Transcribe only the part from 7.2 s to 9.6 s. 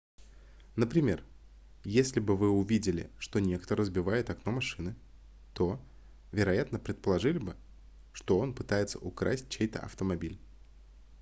бы что он пытается украсть